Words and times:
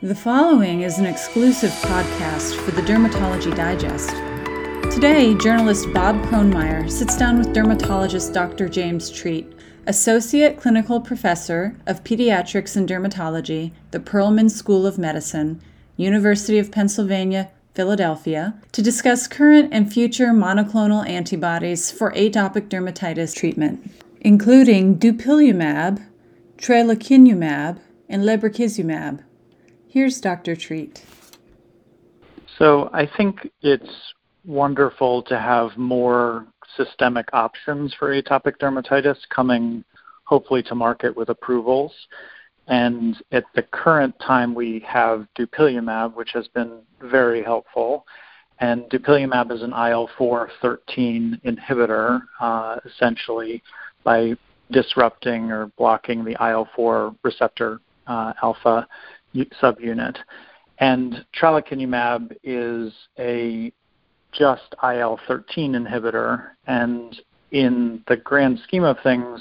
The 0.00 0.14
following 0.14 0.82
is 0.82 1.00
an 1.00 1.06
exclusive 1.06 1.72
podcast 1.82 2.54
for 2.54 2.70
the 2.70 2.82
Dermatology 2.82 3.52
Digest. 3.56 4.10
Today, 4.94 5.34
journalist 5.34 5.92
Bob 5.92 6.14
Kronemyer 6.26 6.88
sits 6.88 7.16
down 7.16 7.36
with 7.36 7.52
dermatologist 7.52 8.32
Dr. 8.32 8.68
James 8.68 9.10
Treat, 9.10 9.52
Associate 9.88 10.56
Clinical 10.56 11.00
Professor 11.00 11.74
of 11.84 12.04
Pediatrics 12.04 12.76
and 12.76 12.88
Dermatology, 12.88 13.72
the 13.90 13.98
Perelman 13.98 14.52
School 14.52 14.86
of 14.86 14.98
Medicine, 14.98 15.60
University 15.96 16.60
of 16.60 16.70
Pennsylvania, 16.70 17.50
Philadelphia, 17.74 18.54
to 18.70 18.80
discuss 18.80 19.26
current 19.26 19.70
and 19.72 19.92
future 19.92 20.28
monoclonal 20.28 21.04
antibodies 21.08 21.90
for 21.90 22.12
atopic 22.12 22.68
dermatitis 22.68 23.34
treatment, 23.34 23.90
including 24.20 24.96
dupilumab, 24.96 26.00
tralokinumab, 26.56 27.80
and 28.08 28.22
lebrikizumab. 28.22 29.24
Here's 29.98 30.20
Dr. 30.20 30.54
Treat. 30.54 31.02
So 32.56 32.88
I 32.92 33.04
think 33.16 33.50
it's 33.62 34.12
wonderful 34.44 35.24
to 35.24 35.36
have 35.36 35.76
more 35.76 36.46
systemic 36.76 37.26
options 37.32 37.92
for 37.98 38.10
atopic 38.10 38.58
dermatitis 38.58 39.16
coming 39.28 39.82
hopefully 40.22 40.62
to 40.62 40.76
market 40.76 41.16
with 41.16 41.30
approvals. 41.30 41.92
And 42.68 43.20
at 43.32 43.42
the 43.56 43.62
current 43.62 44.14
time, 44.24 44.54
we 44.54 44.84
have 44.86 45.26
dupilumab, 45.36 46.14
which 46.14 46.30
has 46.32 46.46
been 46.46 46.78
very 47.00 47.42
helpful. 47.42 48.06
And 48.60 48.84
dupilumab 48.90 49.50
is 49.50 49.62
an 49.62 49.72
IL 49.72 50.08
13 50.16 51.40
inhibitor, 51.44 52.20
uh, 52.38 52.76
essentially, 52.84 53.64
by 54.04 54.36
disrupting 54.70 55.50
or 55.50 55.72
blocking 55.76 56.24
the 56.24 56.36
IL 56.40 56.68
4 56.76 57.16
receptor 57.24 57.80
uh, 58.06 58.32
alpha 58.44 58.86
subunit. 59.34 60.16
And 60.78 61.24
tralokinumab 61.40 62.36
is 62.44 62.92
a 63.18 63.72
just 64.32 64.74
IL 64.82 65.18
13 65.26 65.72
inhibitor. 65.72 66.50
And 66.66 67.20
in 67.50 68.02
the 68.08 68.16
grand 68.16 68.60
scheme 68.64 68.84
of 68.84 68.98
things, 69.02 69.40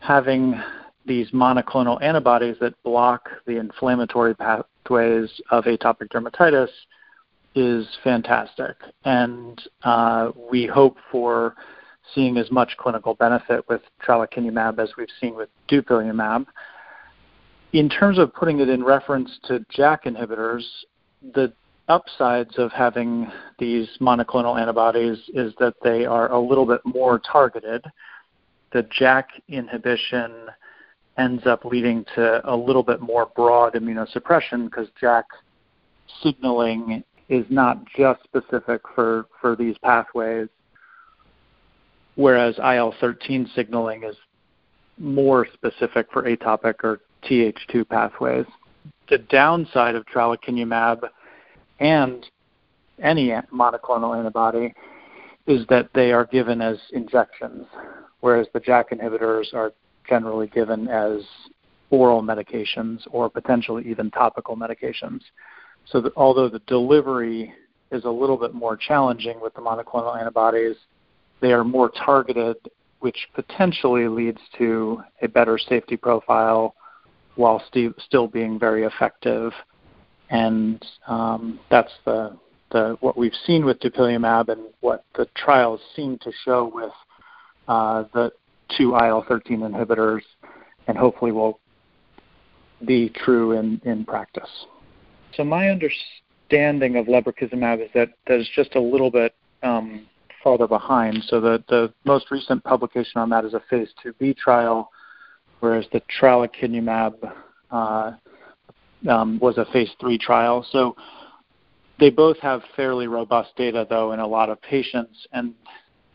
having 0.00 0.60
these 1.06 1.30
monoclonal 1.32 2.00
antibodies 2.02 2.56
that 2.60 2.80
block 2.82 3.28
the 3.46 3.58
inflammatory 3.58 4.34
pathways 4.34 5.30
of 5.50 5.64
atopic 5.64 6.08
dermatitis 6.08 6.68
is 7.54 7.86
fantastic. 8.02 8.76
And 9.04 9.60
uh, 9.82 10.32
we 10.50 10.66
hope 10.66 10.96
for 11.10 11.54
seeing 12.14 12.36
as 12.36 12.50
much 12.50 12.76
clinical 12.78 13.14
benefit 13.14 13.64
with 13.68 13.80
tralokinumab 14.06 14.78
as 14.78 14.90
we've 14.96 15.08
seen 15.20 15.34
with 15.34 15.48
dupilumab. 15.68 16.46
In 17.74 17.88
terms 17.88 18.20
of 18.20 18.32
putting 18.32 18.60
it 18.60 18.68
in 18.68 18.84
reference 18.84 19.36
to 19.48 19.58
JAK 19.68 20.04
inhibitors, 20.04 20.62
the 21.34 21.52
upsides 21.88 22.56
of 22.56 22.70
having 22.70 23.26
these 23.58 23.88
monoclonal 24.00 24.60
antibodies 24.60 25.18
is 25.34 25.52
that 25.58 25.74
they 25.82 26.06
are 26.06 26.30
a 26.30 26.38
little 26.38 26.66
bit 26.66 26.80
more 26.84 27.18
targeted. 27.18 27.84
The 28.72 28.86
JAK 28.96 29.26
inhibition 29.48 30.30
ends 31.18 31.48
up 31.48 31.64
leading 31.64 32.04
to 32.14 32.48
a 32.48 32.54
little 32.54 32.84
bit 32.84 33.00
more 33.00 33.32
broad 33.34 33.74
immunosuppression 33.74 34.66
because 34.66 34.86
JAK 35.00 35.24
signaling 36.22 37.02
is 37.28 37.44
not 37.50 37.84
just 37.96 38.22
specific 38.22 38.82
for, 38.94 39.26
for 39.40 39.56
these 39.56 39.76
pathways, 39.78 40.46
whereas 42.14 42.56
IL 42.58 42.94
13 43.00 43.50
signaling 43.52 44.04
is 44.04 44.14
more 44.96 45.44
specific 45.52 46.06
for 46.12 46.22
atopic 46.22 46.74
or 46.84 47.00
Th2 47.28 47.88
pathways. 47.88 48.46
The 49.08 49.18
downside 49.18 49.94
of 49.94 50.06
tralokinumab 50.06 51.08
and 51.80 52.26
any 53.02 53.30
monoclonal 53.52 54.16
antibody 54.16 54.72
is 55.46 55.66
that 55.68 55.90
they 55.94 56.12
are 56.12 56.24
given 56.24 56.60
as 56.62 56.78
injections, 56.92 57.66
whereas 58.20 58.46
the 58.54 58.60
JAK 58.60 58.90
inhibitors 58.90 59.52
are 59.52 59.72
generally 60.08 60.46
given 60.48 60.88
as 60.88 61.22
oral 61.90 62.22
medications 62.22 63.00
or 63.10 63.28
potentially 63.28 63.84
even 63.86 64.10
topical 64.10 64.56
medications. 64.56 65.20
So 65.86 66.00
that 66.00 66.12
although 66.16 66.48
the 66.48 66.60
delivery 66.60 67.52
is 67.90 68.04
a 68.04 68.10
little 68.10 68.38
bit 68.38 68.54
more 68.54 68.76
challenging 68.76 69.40
with 69.40 69.54
the 69.54 69.60
monoclonal 69.60 70.18
antibodies, 70.18 70.76
they 71.40 71.52
are 71.52 71.64
more 71.64 71.90
targeted, 71.90 72.56
which 73.00 73.28
potentially 73.34 74.08
leads 74.08 74.40
to 74.56 75.02
a 75.20 75.28
better 75.28 75.58
safety 75.58 75.96
profile 75.96 76.74
while 77.36 77.62
st- 77.66 77.94
still 78.00 78.26
being 78.26 78.58
very 78.58 78.84
effective. 78.84 79.52
And 80.30 80.84
um, 81.06 81.60
that's 81.70 81.92
the, 82.04 82.36
the 82.70 82.96
what 83.00 83.16
we've 83.16 83.34
seen 83.46 83.64
with 83.64 83.78
dupilumab 83.80 84.48
and 84.48 84.62
what 84.80 85.04
the 85.14 85.26
trials 85.36 85.80
seem 85.94 86.18
to 86.18 86.32
show 86.44 86.70
with 86.72 86.92
uh, 87.68 88.04
the 88.12 88.32
two 88.76 88.94
IL-13 88.94 89.60
inhibitors, 89.60 90.22
and 90.86 90.96
hopefully 90.96 91.32
will 91.32 91.60
be 92.86 93.10
true 93.10 93.52
in, 93.52 93.80
in 93.84 94.04
practice. 94.04 94.66
So 95.36 95.44
my 95.44 95.68
understanding 95.68 96.96
of 96.96 97.06
lebrikizumab 97.06 97.84
is 97.84 97.90
that 97.94 98.10
that 98.26 98.40
is 98.40 98.48
just 98.54 98.74
a 98.74 98.80
little 98.80 99.10
bit 99.10 99.34
um, 99.62 100.06
farther 100.42 100.66
behind. 100.66 101.24
So 101.28 101.40
the, 101.40 101.62
the 101.68 101.92
most 102.04 102.30
recent 102.30 102.62
publication 102.64 103.20
on 103.20 103.30
that 103.30 103.44
is 103.44 103.54
a 103.54 103.62
phase 103.70 103.88
2b 104.04 104.36
trial 104.36 104.90
whereas 105.60 105.86
the 105.92 106.02
tralokinumab 106.20 107.32
uh, 107.70 108.12
um, 109.08 109.38
was 109.40 109.58
a 109.58 109.66
phase 109.72 109.90
three 110.00 110.18
trial. 110.18 110.66
So 110.70 110.96
they 111.98 112.10
both 112.10 112.38
have 112.38 112.62
fairly 112.76 113.06
robust 113.06 113.50
data, 113.56 113.86
though, 113.88 114.12
in 114.12 114.20
a 114.20 114.26
lot 114.26 114.50
of 114.50 114.60
patients, 114.62 115.26
and 115.32 115.54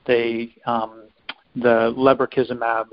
they 0.05 0.53
um, 0.65 1.03
the 1.55 1.93
lebrikizumab 1.97 2.87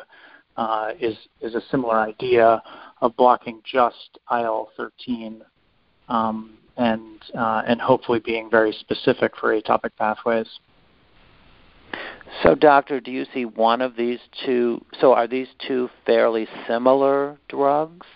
uh, 0.56 0.90
is 1.00 1.16
is 1.40 1.54
a 1.54 1.60
similar 1.70 1.98
idea 1.98 2.62
of 3.00 3.16
blocking 3.16 3.60
just 3.64 4.18
IL-13 4.30 5.40
um, 6.08 6.56
and 6.76 7.20
uh, 7.36 7.62
and 7.66 7.80
hopefully 7.80 8.20
being 8.20 8.48
very 8.50 8.72
specific 8.72 9.32
for 9.36 9.58
atopic 9.60 9.90
pathways. 9.98 10.48
So, 12.42 12.54
doctor, 12.54 13.00
do 13.00 13.10
you 13.10 13.24
see 13.32 13.44
one 13.44 13.80
of 13.80 13.96
these 13.96 14.18
two? 14.44 14.84
So, 15.00 15.12
are 15.12 15.26
these 15.26 15.48
two 15.66 15.88
fairly 16.04 16.46
similar 16.66 17.38
drugs? 17.48 18.06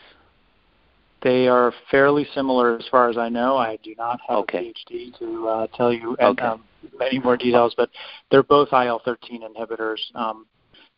They 1.23 1.49
are 1.49 1.73
fairly 1.91 2.27
similar 2.35 2.79
as 2.79 2.87
far 2.91 3.11
as 3.11 3.19
I 3.19 3.29
know. 3.29 3.57
I 3.57 3.79
do 3.83 3.95
not 3.97 4.21
have 4.29 4.39
okay. 4.39 4.73
a 4.91 4.93
PhD 4.93 5.19
to 5.19 5.49
uh, 5.49 5.67
tell 5.77 5.93
you 5.93 6.17
okay. 6.21 6.43
um, 6.43 6.65
many 6.99 7.19
more 7.19 7.37
details, 7.37 7.75
but 7.77 7.91
they're 8.31 8.43
both 8.43 8.69
IL-13 8.73 9.41
inhibitors. 9.43 9.99
Um, 10.15 10.47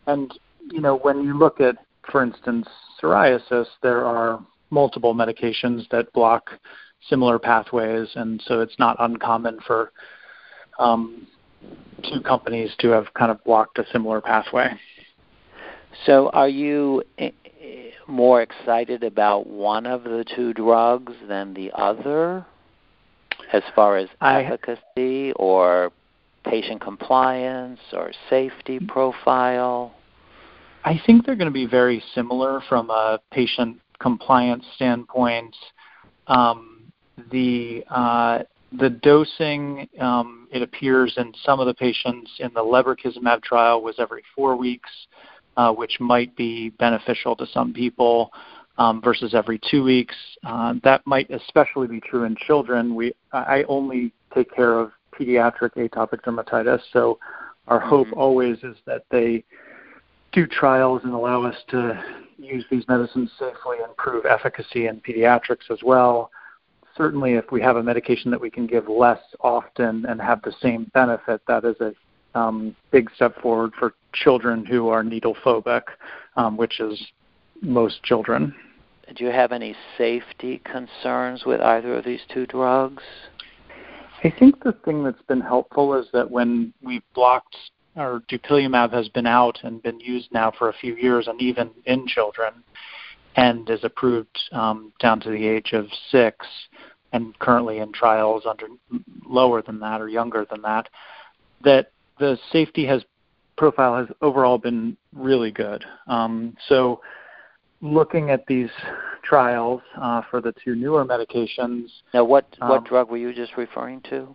and 0.07 0.33
you 0.71 0.81
know, 0.81 0.97
when 0.97 1.25
you 1.25 1.37
look 1.37 1.61
at, 1.61 1.77
for 2.11 2.23
instance, 2.23 2.69
psoriasis, 3.01 3.67
there 3.83 4.05
are 4.05 4.41
multiple 4.71 5.15
medications 5.15 5.89
that 5.91 6.13
block 6.13 6.51
similar 7.09 7.39
pathways, 7.39 8.09
and 8.15 8.41
so 8.47 8.61
it's 8.61 8.79
not 8.79 8.97
uncommon 9.01 9.59
for 9.67 9.93
um, 10.79 11.27
two 12.11 12.21
companies 12.21 12.71
to 12.81 12.89
have 12.91 13.13
kind 13.15 13.31
of 13.31 13.43
blocked 13.45 13.79
a 13.79 13.85
similar 13.93 14.21
pathway. 14.21 14.71
So, 16.07 16.31
are 16.31 16.49
you 16.49 17.03
eh, 17.19 17.31
more 18.07 18.43
excited 18.43 19.05
about 19.05 19.47
one 19.47 19.87
of 19.87 20.05
the 20.05 20.25
two 20.35 20.53
drugs 20.53 21.13
than 21.29 21.55
the 21.55 21.71
other, 21.75 22.45
as 23.53 23.63
far 23.75 23.97
as 23.97 24.09
efficacy 24.21 25.31
I, 25.31 25.33
or 25.37 25.93
patient 26.45 26.81
compliance 26.81 27.81
or 27.93 28.13
safety 28.29 28.81
profile? 28.81 29.95
I 30.85 31.01
think 31.07 31.25
they're 31.25 31.37
going 31.37 31.47
to 31.47 31.53
be 31.53 31.67
very 31.67 32.03
similar 32.15 32.61
from 32.69 32.91
a 32.91 33.21
patient 33.31 33.81
compliance 34.01 34.65
standpoint. 34.75 35.55
Um, 36.27 36.93
the 37.31 37.85
uh, 37.89 38.41
the 38.79 38.91
dosing, 38.91 39.89
um, 40.01 40.49
it 40.51 40.63
appears 40.63 41.15
in 41.17 41.33
some 41.45 41.61
of 41.61 41.67
the 41.67 41.75
patients 41.75 42.31
in 42.39 42.53
the 42.55 42.61
lebrikizumab 42.61 43.43
trial 43.43 43.83
was 43.83 43.97
every 43.99 44.23
four 44.35 44.57
weeks, 44.57 44.91
uh, 45.57 45.73
which 45.73 45.99
might 46.01 46.35
be 46.37 46.71
beneficial 46.71 47.37
to 47.37 47.47
some 47.47 47.73
people 47.73 48.33
um, 48.79 49.03
versus 49.03 49.35
every 49.35 49.61
two 49.71 49.83
weeks. 49.83 50.15
Uh, 50.45 50.75
that 50.85 51.07
might 51.07 51.31
especially 51.31 51.87
be 51.87 52.01
true 52.01 52.25
in 52.25 52.37
children. 52.37 52.95
We 52.95 53.13
I 53.33 53.65
only 53.69 54.13
take 54.35 54.55
care 54.55 54.79
of 54.79 54.93
pediatric 55.19 55.75
atopic 55.77 56.23
dermatitis, 56.23 56.81
so 56.93 57.19
our 57.69 57.81
mm-hmm. 57.81 57.89
hope 57.89 58.09
always 58.17 58.59
is 58.63 58.77
that 58.87 59.05
they 59.11 59.45
do 60.33 60.47
trials 60.47 61.03
and 61.05 61.13
allow 61.13 61.45
us 61.45 61.57
to 61.69 62.03
use 62.39 62.65
these 62.71 62.89
medicines 62.89 63.31
safely 63.39 63.77
and 63.85 63.95
prove 63.99 64.25
efficacy 64.25 64.87
in 64.87 65.01
pediatrics 65.01 65.71
as 65.71 65.79
well 65.85 66.31
certainly 66.97 67.35
if 67.35 67.51
we 67.51 67.61
have 67.61 67.77
a 67.77 67.83
medication 67.83 68.31
that 68.31 68.41
we 68.41 68.51
can 68.51 68.67
give 68.67 68.89
less 68.89 69.21
often 69.41 70.07
and 70.07 70.21
have 70.21 70.43
the 70.43 70.53
same 70.61 70.91
benefit, 70.95 71.41
that 71.47 71.65
is 71.65 71.77
a 71.81 71.95
um, 72.39 72.75
big 72.91 73.11
step 73.15 73.41
forward 73.41 73.73
for 73.79 73.95
children 74.15 74.65
who 74.65 74.89
are 74.89 75.03
needle 75.03 75.37
phobic, 75.45 75.83
um, 76.37 76.57
which 76.57 76.81
is 76.81 77.01
most 77.61 78.03
children. 78.03 78.55
do 79.15 79.25
you 79.25 79.31
have 79.31 79.53
any 79.53 79.75
safety 79.99 80.61
concerns 80.65 81.45
with 81.45 81.61
either 81.61 81.97
of 81.97 82.05
these 82.05 82.23
two 82.33 82.47
drugs? 82.47 83.03
I 84.25 84.33
think 84.39 84.63
the 84.63 84.73
thing 84.85 85.03
that's 85.03 85.23
been 85.23 85.41
helpful 85.41 85.95
is 85.95 86.07
that 86.13 86.31
when 86.31 86.73
we've 86.83 87.03
blocked 87.15 87.57
or 87.97 88.23
dupilumab 88.31 88.93
has 88.93 89.09
been 89.09 89.27
out 89.27 89.59
and 89.65 89.83
been 89.83 90.01
used 90.01 90.29
now 90.33 90.51
for 90.51 90.69
a 90.69 90.73
few 90.73 90.97
years 90.97 91.29
and 91.29 91.41
even 91.43 91.71
in 91.87 92.07
children 92.07 92.55
and 93.37 93.69
is 93.69 93.85
approved 93.85 94.39
um, 94.53 94.93
down 95.01 95.21
to 95.21 95.31
the 95.31 95.47
age 95.47 95.73
of 95.73 95.87
six 96.11 96.47
and 97.13 97.39
currently 97.39 97.79
in 97.79 97.93
trials 97.93 98.45
under 98.49 98.67
lower 99.27 99.63
than 99.63 99.79
that 99.81 100.01
or 100.01 100.09
younger 100.09 100.47
than 100.51 100.63
that, 100.63 100.89
that 101.65 101.93
the 102.19 102.39
safety 102.51 102.87
has 102.87 103.05
profile 103.57 103.97
has 103.97 104.09
overall 104.23 104.59
been 104.59 104.97
really 105.15 105.51
good. 105.51 105.85
Um, 106.07 106.57
so 106.69 107.01
looking 107.81 108.31
at 108.31 108.47
these 108.47 108.71
trials 109.23 109.83
uh, 110.01 110.23
for 110.31 110.41
the 110.41 110.55
two 110.65 110.75
newer 110.75 111.05
medications. 111.05 111.87
Now, 112.15 112.25
what 112.25 112.47
what 112.59 112.79
um, 112.79 112.85
drug 112.85 113.11
were 113.11 113.17
you 113.17 113.35
just 113.35 113.57
referring 113.57 114.01
to? 114.11 114.35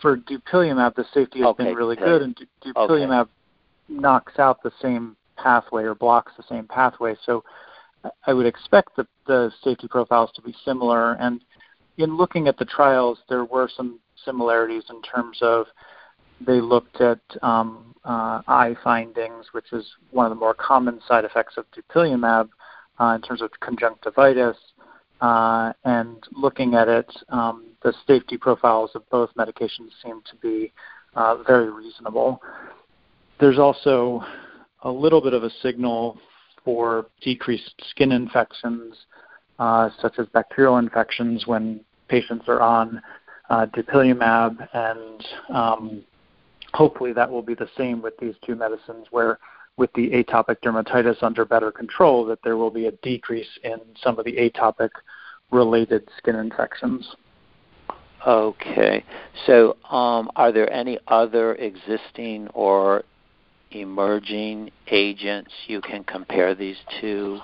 For 0.00 0.16
dupilumab, 0.16 0.94
the 0.94 1.04
safety 1.14 1.40
has 1.40 1.48
okay, 1.48 1.64
been 1.64 1.74
really 1.74 1.96
good, 1.96 2.22
and 2.22 2.36
dupilumab 2.64 3.22
okay. 3.22 3.30
knocks 3.88 4.38
out 4.38 4.62
the 4.62 4.72
same 4.80 5.16
pathway 5.36 5.84
or 5.84 5.94
blocks 5.94 6.32
the 6.36 6.44
same 6.48 6.66
pathway. 6.66 7.16
So 7.24 7.44
I 8.26 8.32
would 8.32 8.46
expect 8.46 8.96
the, 8.96 9.06
the 9.26 9.50
safety 9.62 9.88
profiles 9.88 10.30
to 10.34 10.42
be 10.42 10.54
similar. 10.64 11.14
And 11.14 11.42
in 11.98 12.16
looking 12.16 12.48
at 12.48 12.58
the 12.58 12.64
trials, 12.64 13.18
there 13.28 13.44
were 13.44 13.68
some 13.74 14.00
similarities 14.24 14.84
in 14.90 15.00
terms 15.02 15.38
of 15.40 15.66
they 16.44 16.60
looked 16.60 17.00
at 17.00 17.20
um, 17.42 17.94
uh, 18.04 18.42
eye 18.46 18.76
findings, 18.82 19.46
which 19.52 19.72
is 19.72 19.86
one 20.10 20.26
of 20.26 20.30
the 20.30 20.36
more 20.36 20.54
common 20.54 21.00
side 21.06 21.24
effects 21.24 21.56
of 21.56 21.64
dupilumab 21.72 22.48
uh, 22.98 23.12
in 23.14 23.22
terms 23.22 23.40
of 23.40 23.50
conjunctivitis, 23.60 24.56
uh, 25.20 25.72
and 25.84 26.24
looking 26.32 26.74
at 26.74 26.88
it, 26.88 27.10
um, 27.28 27.64
the 27.82 27.94
safety 28.06 28.36
profiles 28.36 28.90
of 28.94 29.08
both 29.10 29.30
medications 29.38 29.90
seem 30.02 30.20
to 30.28 30.36
be 30.42 30.72
uh, 31.14 31.36
very 31.46 31.70
reasonable. 31.70 32.42
There's 33.40 33.58
also 33.58 34.24
a 34.82 34.90
little 34.90 35.20
bit 35.20 35.32
of 35.32 35.44
a 35.44 35.50
signal 35.62 36.18
for 36.64 37.06
decreased 37.20 37.74
skin 37.90 38.12
infections, 38.12 38.96
uh, 39.58 39.90
such 40.00 40.18
as 40.18 40.26
bacterial 40.28 40.78
infections, 40.78 41.46
when 41.46 41.80
patients 42.08 42.44
are 42.48 42.60
on 42.60 43.00
uh, 43.50 43.66
dupilumab, 43.66 44.68
and 44.72 45.26
um, 45.54 46.02
hopefully 46.72 47.12
that 47.12 47.30
will 47.30 47.42
be 47.42 47.54
the 47.54 47.68
same 47.76 48.02
with 48.02 48.16
these 48.18 48.34
two 48.44 48.54
medicines, 48.54 49.06
where 49.10 49.38
with 49.76 49.92
the 49.94 50.10
atopic 50.10 50.56
dermatitis 50.64 51.22
under 51.22 51.44
better 51.44 51.70
control, 51.72 52.24
that 52.24 52.38
there 52.44 52.56
will 52.56 52.70
be 52.70 52.86
a 52.86 52.92
decrease 53.02 53.58
in 53.64 53.78
some 54.02 54.18
of 54.18 54.24
the 54.24 54.32
atopic 54.32 54.90
related 55.50 56.08
skin 56.18 56.36
infections. 56.36 57.16
Okay. 58.26 59.04
So, 59.46 59.76
um, 59.90 60.30
are 60.36 60.50
there 60.50 60.72
any 60.72 60.98
other 61.08 61.54
existing 61.56 62.48
or 62.54 63.04
emerging 63.72 64.70
agents 64.88 65.50
you 65.66 65.80
can 65.80 66.04
compare 66.04 66.54
these 66.54 66.76
two 67.00 67.38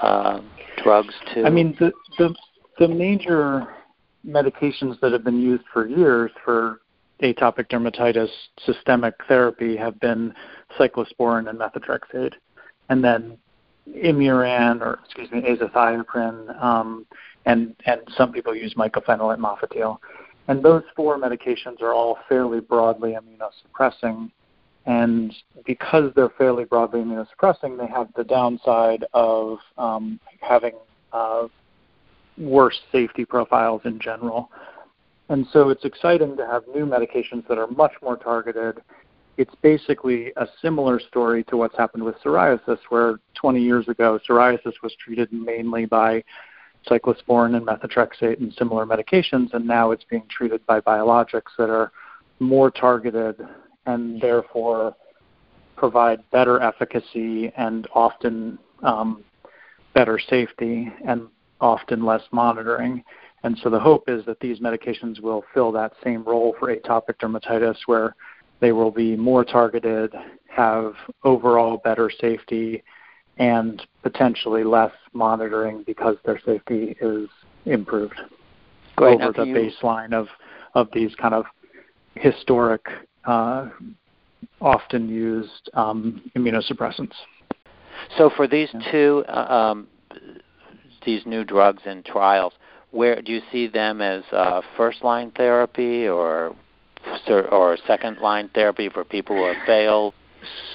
um, 0.00 0.48
drugs 0.82 1.14
too? 1.32 1.44
I 1.44 1.50
mean, 1.50 1.76
the, 1.78 1.92
the 2.18 2.34
the 2.78 2.88
major 2.88 3.66
medications 4.26 4.98
that 5.00 5.12
have 5.12 5.24
been 5.24 5.40
used 5.40 5.64
for 5.72 5.86
years 5.86 6.30
for 6.44 6.80
atopic 7.22 7.68
dermatitis 7.68 8.30
systemic 8.64 9.14
therapy 9.28 9.76
have 9.76 9.98
been 10.00 10.34
cyclosporin 10.78 11.48
and 11.48 11.58
methotrexate, 11.58 12.34
and 12.88 13.02
then 13.04 13.36
Imuran 13.88 14.80
or 14.80 15.00
excuse 15.04 15.30
me 15.30 15.42
azathioprine, 15.42 16.62
um, 16.62 17.06
and 17.46 17.74
and 17.86 18.00
some 18.16 18.32
people 18.32 18.54
use 18.54 18.74
mycophenolate 18.74 19.38
mofetil, 19.38 19.98
and 20.48 20.62
those 20.62 20.82
four 20.96 21.18
medications 21.18 21.80
are 21.80 21.92
all 21.92 22.18
fairly 22.28 22.60
broadly 22.60 23.16
immunosuppressing, 23.16 24.30
and 24.86 25.34
because 25.66 26.12
they're 26.14 26.30
fairly 26.30 26.64
broadly 26.64 27.00
immunosuppressing, 27.00 27.78
they 27.78 27.86
have 27.86 28.08
the 28.16 28.24
downside 28.24 29.04
of 29.12 29.58
um, 29.76 30.18
having 30.40 30.72
uh, 31.12 31.48
worse 32.38 32.80
safety 32.90 33.24
profiles 33.24 33.82
in 33.84 33.98
general. 33.98 34.50
And 35.28 35.46
so 35.52 35.68
it's 35.68 35.84
exciting 35.84 36.36
to 36.38 36.46
have 36.46 36.64
new 36.74 36.86
medications 36.86 37.46
that 37.48 37.58
are 37.58 37.68
much 37.68 37.92
more 38.02 38.16
targeted. 38.16 38.82
It's 39.36 39.54
basically 39.62 40.32
a 40.36 40.46
similar 40.60 40.98
story 40.98 41.44
to 41.44 41.56
what's 41.56 41.76
happened 41.76 42.02
with 42.02 42.16
psoriasis, 42.24 42.78
where 42.88 43.20
20 43.34 43.62
years 43.62 43.86
ago, 43.88 44.18
psoriasis 44.28 44.72
was 44.82 44.94
treated 44.98 45.32
mainly 45.32 45.86
by 45.86 46.24
cyclosporin 46.88 47.56
and 47.56 47.66
methotrexate 47.66 48.40
and 48.40 48.52
similar 48.54 48.86
medications, 48.86 49.52
and 49.52 49.66
now 49.66 49.90
it's 49.90 50.04
being 50.04 50.24
treated 50.30 50.64
by 50.66 50.80
biologics 50.80 51.52
that 51.58 51.70
are 51.70 51.92
more 52.38 52.70
targeted 52.70 53.36
and 53.92 54.20
therefore 54.20 54.94
provide 55.76 56.18
better 56.30 56.60
efficacy 56.60 57.52
and 57.56 57.86
often 57.94 58.58
um, 58.82 59.24
better 59.94 60.18
safety 60.18 60.92
and 61.06 61.26
often 61.60 62.04
less 62.04 62.22
monitoring. 62.32 63.02
And 63.42 63.58
so 63.62 63.70
the 63.70 63.80
hope 63.80 64.04
is 64.08 64.24
that 64.26 64.38
these 64.40 64.60
medications 64.60 65.20
will 65.20 65.42
fill 65.54 65.72
that 65.72 65.92
same 66.04 66.22
role 66.24 66.54
for 66.58 66.74
atopic 66.74 67.16
dermatitis 67.22 67.76
where 67.86 68.14
they 68.60 68.72
will 68.72 68.90
be 68.90 69.16
more 69.16 69.44
targeted, 69.44 70.14
have 70.48 70.92
overall 71.24 71.80
better 71.82 72.10
safety, 72.20 72.82
and 73.38 73.82
potentially 74.02 74.64
less 74.64 74.92
monitoring 75.14 75.82
because 75.86 76.16
their 76.26 76.38
safety 76.44 76.94
is 77.00 77.28
improved 77.64 78.20
Great. 78.96 79.20
over 79.20 79.32
the 79.32 79.44
you... 79.44 79.54
baseline 79.54 80.12
of, 80.12 80.26
of 80.74 80.88
these 80.92 81.14
kind 81.14 81.32
of 81.32 81.46
historic, 82.16 82.84
uh, 83.24 83.68
often 84.60 85.08
used 85.08 85.70
um, 85.74 86.22
immunosuppressants. 86.36 87.14
So 88.16 88.30
for 88.34 88.46
these 88.46 88.68
two, 88.90 89.24
uh, 89.28 89.32
um, 89.72 89.88
these 91.04 91.24
new 91.26 91.44
drugs 91.44 91.82
in 91.84 92.02
trials, 92.02 92.54
where 92.90 93.20
do 93.22 93.32
you 93.32 93.40
see 93.52 93.68
them 93.68 94.00
as 94.00 94.24
uh, 94.32 94.62
first 94.76 95.02
line 95.02 95.30
therapy 95.32 96.08
or 96.08 96.54
or 97.50 97.78
second 97.86 98.18
line 98.18 98.50
therapy 98.54 98.88
for 98.88 99.04
people 99.04 99.36
who 99.36 99.46
have 99.46 99.66
failed? 99.66 100.12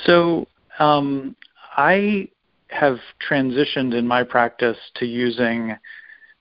So 0.05 0.47
um, 0.79 1.35
I 1.77 2.29
have 2.69 2.97
transitioned 3.27 3.93
in 3.93 4.07
my 4.07 4.23
practice 4.23 4.77
to 4.95 5.05
using 5.05 5.75